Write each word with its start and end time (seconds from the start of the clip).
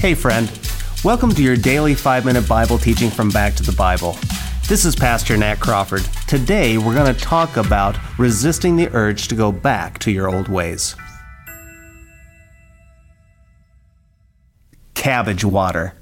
Hey, 0.00 0.14
friend. 0.14 0.48
Welcome 1.02 1.34
to 1.34 1.42
your 1.42 1.56
daily 1.56 1.92
five 1.92 2.24
minute 2.24 2.48
Bible 2.48 2.78
teaching 2.78 3.10
from 3.10 3.30
Back 3.30 3.56
to 3.56 3.64
the 3.64 3.72
Bible. 3.72 4.16
This 4.68 4.84
is 4.84 4.94
Pastor 4.94 5.36
Nat 5.36 5.56
Crawford. 5.56 6.02
Today, 6.28 6.78
we're 6.78 6.94
going 6.94 7.12
to 7.12 7.20
talk 7.20 7.56
about 7.56 7.98
resisting 8.16 8.76
the 8.76 8.88
urge 8.94 9.26
to 9.26 9.34
go 9.34 9.50
back 9.50 9.98
to 9.98 10.12
your 10.12 10.32
old 10.32 10.46
ways. 10.46 10.94
Cabbage 14.94 15.44
water. 15.44 15.94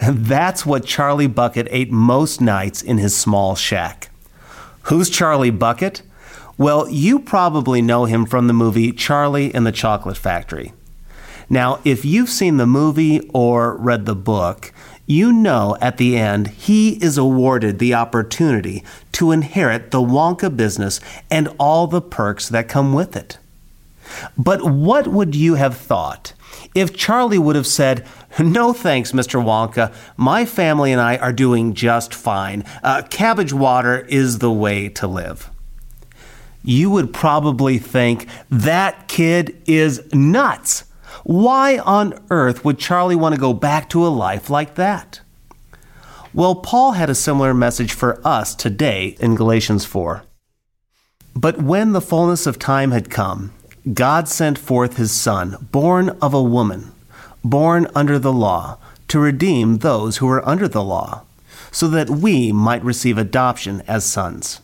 That's 0.00 0.64
what 0.64 0.86
Charlie 0.86 1.26
Bucket 1.26 1.68
ate 1.70 1.92
most 1.92 2.40
nights 2.40 2.80
in 2.80 2.96
his 2.96 3.14
small 3.14 3.54
shack. 3.54 4.08
Who's 4.84 5.10
Charlie 5.10 5.50
Bucket? 5.50 6.00
Well, 6.56 6.88
you 6.88 7.18
probably 7.18 7.82
know 7.82 8.06
him 8.06 8.24
from 8.24 8.46
the 8.46 8.54
movie 8.54 8.92
Charlie 8.92 9.54
and 9.54 9.66
the 9.66 9.72
Chocolate 9.72 10.16
Factory. 10.16 10.72
Now, 11.48 11.80
if 11.84 12.04
you've 12.04 12.28
seen 12.28 12.56
the 12.56 12.66
movie 12.66 13.20
or 13.32 13.76
read 13.76 14.06
the 14.06 14.16
book, 14.16 14.72
you 15.06 15.32
know 15.32 15.76
at 15.80 15.98
the 15.98 16.16
end 16.16 16.48
he 16.48 17.02
is 17.02 17.16
awarded 17.16 17.78
the 17.78 17.94
opportunity 17.94 18.82
to 19.12 19.30
inherit 19.30 19.90
the 19.90 20.00
Wonka 20.00 20.54
business 20.54 21.00
and 21.30 21.48
all 21.58 21.86
the 21.86 22.02
perks 22.02 22.48
that 22.48 22.68
come 22.68 22.92
with 22.92 23.16
it. 23.16 23.38
But 24.36 24.64
what 24.64 25.06
would 25.06 25.34
you 25.34 25.54
have 25.54 25.76
thought 25.76 26.32
if 26.74 26.94
Charlie 26.94 27.38
would 27.38 27.56
have 27.56 27.66
said, 27.66 28.06
No 28.38 28.72
thanks, 28.72 29.12
Mr. 29.12 29.42
Wonka. 29.42 29.94
My 30.16 30.44
family 30.44 30.92
and 30.92 31.00
I 31.00 31.16
are 31.16 31.32
doing 31.32 31.74
just 31.74 32.12
fine. 32.12 32.64
Uh, 32.82 33.02
cabbage 33.08 33.52
water 33.52 34.00
is 34.08 34.38
the 34.38 34.52
way 34.52 34.88
to 34.90 35.06
live. 35.06 35.50
You 36.62 36.90
would 36.90 37.14
probably 37.14 37.78
think 37.78 38.26
that 38.50 39.08
kid 39.08 39.56
is 39.66 40.02
nuts. 40.12 40.84
Why 41.28 41.78
on 41.78 42.14
earth 42.30 42.64
would 42.64 42.78
Charlie 42.78 43.16
want 43.16 43.34
to 43.34 43.40
go 43.40 43.52
back 43.52 43.90
to 43.90 44.06
a 44.06 44.14
life 44.26 44.48
like 44.48 44.76
that? 44.76 45.22
Well, 46.32 46.54
Paul 46.54 46.92
had 46.92 47.10
a 47.10 47.16
similar 47.16 47.52
message 47.52 47.92
for 47.92 48.20
us 48.24 48.54
today 48.54 49.16
in 49.18 49.34
Galatians 49.34 49.84
4. 49.84 50.22
But 51.34 51.60
when 51.60 51.90
the 51.90 52.00
fullness 52.00 52.46
of 52.46 52.60
time 52.60 52.92
had 52.92 53.10
come, 53.10 53.52
God 53.92 54.28
sent 54.28 54.56
forth 54.56 54.98
his 54.98 55.10
Son, 55.10 55.66
born 55.72 56.10
of 56.22 56.32
a 56.32 56.40
woman, 56.40 56.92
born 57.42 57.88
under 57.92 58.20
the 58.20 58.32
law, 58.32 58.78
to 59.08 59.18
redeem 59.18 59.78
those 59.78 60.18
who 60.18 60.26
were 60.26 60.48
under 60.48 60.68
the 60.68 60.84
law, 60.84 61.24
so 61.72 61.88
that 61.88 62.08
we 62.08 62.52
might 62.52 62.84
receive 62.84 63.18
adoption 63.18 63.82
as 63.88 64.04
sons. 64.04 64.60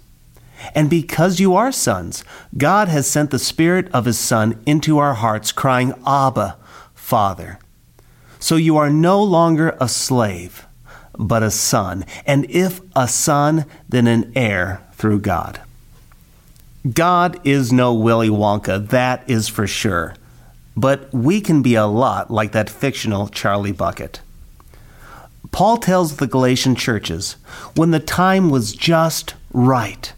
And 0.75 0.89
because 0.89 1.41
you 1.41 1.55
are 1.55 1.73
sons, 1.73 2.25
God 2.57 2.89
has 2.89 3.07
sent 3.07 3.31
the 3.31 3.39
Spirit 3.39 3.89
of 3.93 4.05
His 4.05 4.19
Son 4.19 4.61
into 4.67 4.99
our 4.99 5.15
hearts, 5.15 5.53
crying, 5.53 5.93
Abba, 6.07 6.57
Father. 6.95 7.59
So 8.39 8.57
you 8.57 8.77
are 8.77 8.91
no 8.91 9.23
longer 9.23 9.77
a 9.81 9.89
slave, 9.89 10.67
but 11.19 11.43
a 11.43 11.51
son. 11.51 12.05
And 12.27 12.51
if 12.51 12.81
a 12.97 13.07
son, 13.07 13.67
then 13.89 14.07
an 14.07 14.33
heir 14.35 14.83
through 14.95 15.21
God. 15.21 15.61
God 16.91 17.41
is 17.47 17.73
no 17.73 17.95
Willy 17.95 18.29
Wonka, 18.29 18.89
that 18.89 19.23
is 19.31 19.47
for 19.47 19.69
sure. 19.69 20.17
But 20.77 21.13
we 21.13 21.41
can 21.41 21.63
be 21.63 21.77
a 21.77 21.87
lot 21.87 22.31
like 22.31 22.53
that 22.53 22.71
fictional 22.71 23.29
Charlie 23.29 23.73
Bucket. 23.73 24.21
Paul 25.53 25.77
tells 25.77 26.17
the 26.17 26.27
Galatian 26.27 26.75
churches 26.75 27.37
when 27.77 27.91
the 27.91 28.01
time 28.01 28.51
was 28.51 28.73
just 28.73 29.35
right 29.53 30.13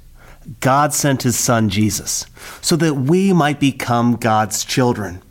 God 0.61 0.92
sent 0.92 1.23
his 1.23 1.39
son 1.39 1.69
Jesus 1.69 2.27
so 2.61 2.77
that 2.77 2.95
we 2.95 3.33
might 3.33 3.61
become 3.61 4.17
God's 4.17 4.64
children. 4.64 5.23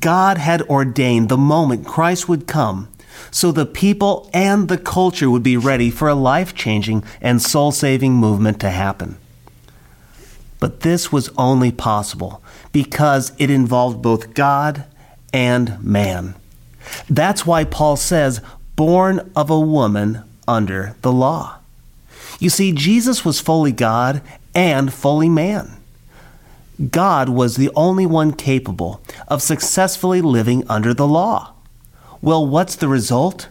God 0.00 0.38
had 0.38 0.62
ordained 0.62 1.28
the 1.28 1.36
moment 1.36 1.86
Christ 1.86 2.28
would 2.28 2.46
come 2.46 2.88
so 3.30 3.52
the 3.52 3.66
people 3.66 4.30
and 4.32 4.68
the 4.68 4.78
culture 4.78 5.30
would 5.30 5.42
be 5.42 5.56
ready 5.56 5.90
for 5.90 6.08
a 6.08 6.14
life 6.14 6.54
changing 6.54 7.04
and 7.20 7.40
soul 7.40 7.72
saving 7.72 8.14
movement 8.14 8.60
to 8.60 8.70
happen. 8.70 9.18
But 10.58 10.80
this 10.80 11.12
was 11.12 11.30
only 11.36 11.70
possible 11.70 12.42
because 12.72 13.32
it 13.38 13.50
involved 13.50 14.02
both 14.02 14.34
God 14.34 14.84
and 15.32 15.82
man. 15.82 16.34
That's 17.10 17.44
why 17.44 17.64
Paul 17.64 17.96
says, 17.96 18.40
born 18.74 19.30
of 19.34 19.50
a 19.50 19.60
woman 19.60 20.22
under 20.48 20.96
the 21.02 21.12
law. 21.12 21.55
You 22.38 22.50
see, 22.50 22.72
Jesus 22.72 23.24
was 23.24 23.40
fully 23.40 23.72
God 23.72 24.22
and 24.54 24.92
fully 24.92 25.28
man. 25.28 25.76
God 26.90 27.28
was 27.28 27.56
the 27.56 27.70
only 27.74 28.04
one 28.04 28.32
capable 28.32 29.00
of 29.28 29.40
successfully 29.40 30.20
living 30.20 30.64
under 30.68 30.92
the 30.92 31.06
law. 31.06 31.54
Well, 32.20 32.46
what's 32.46 32.76
the 32.76 32.88
result? 32.88 33.48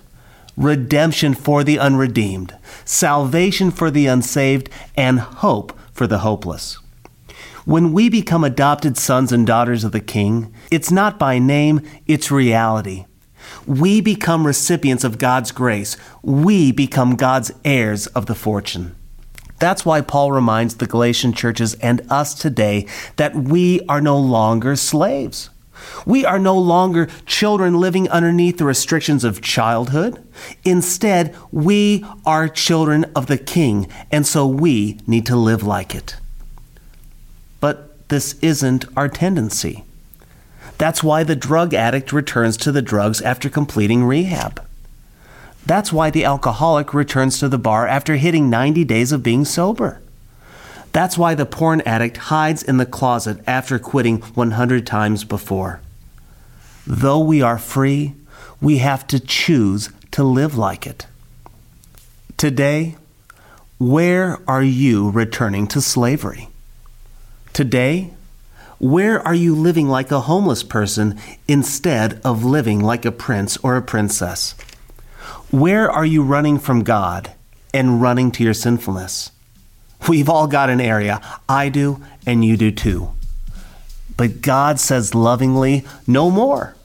Redemption 0.55 1.33
for 1.33 1.63
the 1.63 1.79
unredeemed, 1.79 2.55
salvation 2.85 3.71
for 3.71 3.89
the 3.89 4.07
unsaved, 4.07 4.69
and 4.95 5.19
hope 5.19 5.77
for 5.91 6.07
the 6.07 6.19
hopeless. 6.19 6.77
When 7.65 7.93
we 7.93 8.09
become 8.09 8.43
adopted 8.43 8.95
sons 8.95 9.31
and 9.31 9.47
daughters 9.47 9.83
of 9.83 9.91
the 9.91 9.99
King, 9.99 10.53
it's 10.69 10.91
not 10.91 11.17
by 11.17 11.39
name, 11.39 11.81
it's 12.05 12.29
reality. 12.29 13.05
We 13.65 14.01
become 14.01 14.45
recipients 14.45 15.03
of 15.03 15.17
God's 15.17 15.51
grace. 15.51 15.97
We 16.21 16.71
become 16.71 17.15
God's 17.15 17.51
heirs 17.63 18.07
of 18.07 18.25
the 18.25 18.35
fortune. 18.35 18.95
That's 19.59 19.85
why 19.85 20.01
Paul 20.01 20.31
reminds 20.31 20.75
the 20.75 20.87
Galatian 20.87 21.33
churches 21.33 21.75
and 21.75 22.01
us 22.09 22.33
today 22.33 22.87
that 23.15 23.35
we 23.35 23.81
are 23.87 24.01
no 24.01 24.17
longer 24.17 24.75
slaves. 24.75 25.49
We 26.05 26.25
are 26.25 26.39
no 26.39 26.57
longer 26.57 27.07
children 27.25 27.79
living 27.79 28.09
underneath 28.09 28.57
the 28.57 28.65
restrictions 28.65 29.23
of 29.23 29.41
childhood. 29.41 30.25
Instead, 30.63 31.35
we 31.51 32.05
are 32.25 32.47
children 32.47 33.05
of 33.15 33.27
the 33.27 33.37
King, 33.37 33.87
and 34.11 34.25
so 34.25 34.47
we 34.47 34.99
need 35.07 35.25
to 35.27 35.35
live 35.35 35.63
like 35.63 35.93
it. 35.93 36.15
But 37.59 38.07
this 38.09 38.33
isn't 38.41 38.85
our 38.95 39.09
tendency. 39.09 39.83
That's 40.77 41.03
why 41.03 41.23
the 41.23 41.35
drug 41.35 41.73
addict 41.73 42.11
returns 42.11 42.57
to 42.57 42.71
the 42.71 42.81
drugs 42.81 43.21
after 43.21 43.49
completing 43.49 44.03
rehab. 44.03 44.61
That's 45.65 45.91
why 45.91 46.09
the 46.09 46.25
alcoholic 46.25 46.93
returns 46.93 47.39
to 47.39 47.49
the 47.49 47.57
bar 47.57 47.87
after 47.87 48.17
hitting 48.17 48.49
90 48.49 48.83
days 48.83 49.11
of 49.11 49.23
being 49.23 49.45
sober. 49.45 50.01
That's 50.91 51.17
why 51.17 51.35
the 51.35 51.45
porn 51.45 51.81
addict 51.81 52.17
hides 52.17 52.63
in 52.63 52.77
the 52.77 52.85
closet 52.85 53.39
after 53.47 53.79
quitting 53.79 54.21
100 54.21 54.85
times 54.85 55.23
before. 55.23 55.81
Though 56.87 57.19
we 57.19 57.41
are 57.41 57.57
free, 57.57 58.13
we 58.61 58.77
have 58.77 59.07
to 59.07 59.19
choose 59.19 59.89
to 60.11 60.23
live 60.23 60.57
like 60.57 60.85
it. 60.85 61.07
Today, 62.37 62.95
where 63.77 64.39
are 64.47 64.63
you 64.63 65.09
returning 65.09 65.67
to 65.67 65.81
slavery? 65.81 66.49
Today, 67.51 68.13
where 68.79 69.25
are 69.25 69.33
you 69.33 69.55
living 69.55 69.87
like 69.87 70.11
a 70.11 70.21
homeless 70.21 70.63
person 70.63 71.19
instead 71.47 72.19
of 72.25 72.43
living 72.43 72.81
like 72.81 73.05
a 73.05 73.11
prince 73.11 73.57
or 73.57 73.77
a 73.77 73.81
princess? 73.81 74.53
Where 75.49 75.89
are 75.89 76.05
you 76.05 76.23
running 76.23 76.59
from 76.59 76.83
God 76.83 77.31
and 77.73 78.01
running 78.01 78.31
to 78.31 78.43
your 78.43 78.53
sinfulness? 78.53 79.31
We've 80.09 80.29
all 80.29 80.47
got 80.47 80.69
an 80.69 80.81
area. 80.81 81.21
I 81.47 81.69
do, 81.69 82.03
and 82.25 82.43
you 82.43 82.57
do 82.57 82.71
too. 82.71 83.11
But 84.17 84.41
God 84.41 84.79
says 84.79 85.15
lovingly, 85.15 85.85
no 86.05 86.29
more. 86.29 86.75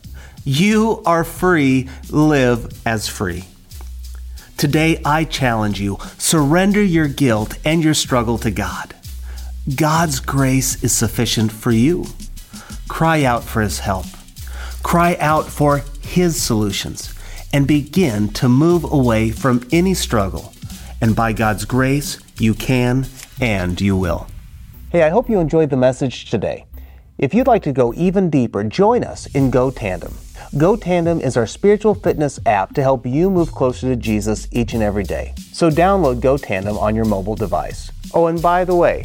You 0.45 1.03
are 1.05 1.25
free, 1.25 1.89
live 2.11 2.87
as 2.87 3.09
free. 3.09 3.45
Today, 4.57 5.01
I 5.05 5.25
challenge 5.25 5.81
you 5.81 5.99
surrender 6.19 6.83
your 6.83 7.09
guilt 7.09 7.59
and 7.65 7.83
your 7.83 7.95
struggle 7.95 8.39
to 8.39 8.51
God. 8.51 8.95
God's 9.77 10.21
grace 10.21 10.83
is 10.83 10.91
sufficient 10.91 11.53
for 11.53 11.71
you. 11.71 12.07
Cry 12.89 13.25
out 13.25 13.45
for 13.45 13.61
His 13.61 13.79
help. 13.79 14.07
Cry 14.83 15.17
out 15.21 15.47
for 15.47 15.83
His 16.01 16.41
solutions 16.41 17.15
and 17.53 17.67
begin 17.67 18.29
to 18.31 18.49
move 18.49 18.85
away 18.85 19.31
from 19.31 19.67
any 19.71 19.93
struggle. 19.93 20.55
And 21.03 21.15
by 21.15 21.35
God's 21.35 21.67
grace, 21.67 22.19
you 22.39 22.55
can 22.55 23.07
and 23.41 23.79
you 23.81 23.97
will. 23.97 24.29
Hey, 24.91 25.03
I 25.03 25.11
hope 25.11 25.29
you 25.29 25.39
enjoyed 25.39 25.69
the 25.69 25.77
message 25.77 26.31
today. 26.31 26.65
If 27.19 27.35
you'd 27.35 27.47
like 27.47 27.63
to 27.65 27.73
go 27.73 27.93
even 27.95 28.31
deeper, 28.31 28.65
join 28.65 29.05
us 29.05 29.27
in 29.27 29.51
Go 29.51 29.71
Tandem. 29.71 30.15
Go 30.57 30.75
Tandem 30.75 31.21
is 31.21 31.37
our 31.37 31.47
spiritual 31.47 31.95
fitness 31.95 32.41
app 32.47 32.75
to 32.75 32.83
help 32.83 33.05
you 33.05 33.29
move 33.31 33.53
closer 33.53 33.89
to 33.89 33.97
Jesus 33.97 34.49
each 34.53 34.73
and 34.73 34.83
every 34.83 35.05
day. 35.05 35.35
So 35.53 35.71
download 35.71 36.21
Go 36.21 36.39
Tandem 36.39 36.79
on 36.79 36.97
your 36.97 37.05
mobile 37.05 37.37
device. 37.37 37.93
Oh, 38.15 38.27
and 38.27 38.41
by 38.41 38.65
the 38.65 38.75
way, 38.75 39.05